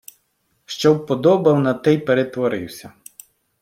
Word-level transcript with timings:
Що 0.65 0.93
вподобав, 0.93 1.59
на 1.59 1.73
те 1.73 1.93
й 1.93 1.97
перетворився. 1.97 2.93